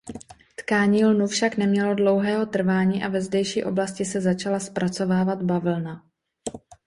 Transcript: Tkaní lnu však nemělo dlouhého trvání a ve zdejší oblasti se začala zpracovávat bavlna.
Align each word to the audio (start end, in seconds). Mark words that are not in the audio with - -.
Tkaní 0.55 1.05
lnu 1.05 1.27
však 1.27 1.57
nemělo 1.57 1.95
dlouhého 1.95 2.45
trvání 2.45 3.03
a 3.03 3.07
ve 3.07 3.21
zdejší 3.21 3.63
oblasti 3.63 4.05
se 4.05 4.21
začala 4.21 4.59
zpracovávat 4.59 5.41
bavlna. 5.43 6.03